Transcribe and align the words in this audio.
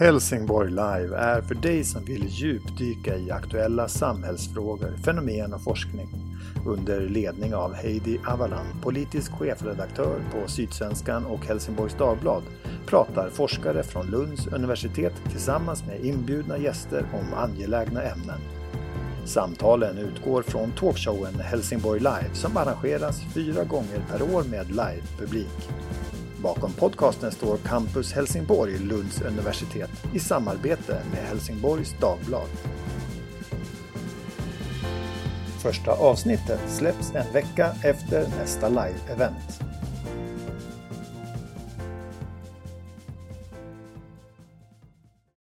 Helsingborg 0.00 0.70
Live 0.70 1.16
är 1.16 1.42
för 1.42 1.54
dig 1.54 1.84
som 1.84 2.04
vill 2.04 2.26
djupdyka 2.28 3.16
i 3.16 3.30
aktuella 3.30 3.88
samhällsfrågor, 3.88 4.96
fenomen 5.04 5.54
och 5.54 5.62
forskning. 5.62 6.08
Under 6.66 7.00
ledning 7.00 7.54
av 7.54 7.74
Heidi 7.74 8.20
Avalan, 8.26 8.66
politisk 8.82 9.32
chefredaktör 9.32 10.20
på 10.32 10.48
Sydsvenskan 10.48 11.26
och 11.26 11.46
Helsingborgs 11.46 11.94
Dagblad, 11.94 12.42
pratar 12.86 13.30
forskare 13.30 13.82
från 13.82 14.06
Lunds 14.06 14.46
universitet 14.46 15.14
tillsammans 15.30 15.86
med 15.86 16.04
inbjudna 16.04 16.58
gäster 16.58 17.04
om 17.12 17.34
angelägna 17.34 18.02
ämnen. 18.02 18.40
Samtalen 19.24 19.98
utgår 19.98 20.42
från 20.42 20.72
talkshowen 20.72 21.34
Helsingborg 21.34 22.00
Live 22.00 22.30
som 22.34 22.56
arrangeras 22.56 23.22
fyra 23.34 23.64
gånger 23.64 24.02
per 24.10 24.34
år 24.34 24.44
med 24.50 24.68
livepublik. 24.68 25.68
Bakom 26.42 26.72
podcasten 26.72 27.32
står 27.32 27.56
Campus 27.56 28.12
Helsingborg, 28.12 28.78
Lunds 28.78 29.22
universitet, 29.22 29.90
i 30.14 30.18
samarbete 30.18 31.02
med 31.10 31.20
Helsingborgs 31.28 31.94
Dagblad. 32.00 32.48
Första 35.58 35.90
avsnittet 35.92 36.60
släpps 36.68 37.14
en 37.14 37.32
vecka 37.32 37.72
efter 37.84 38.28
nästa 38.38 38.68
live-event. 38.68 39.69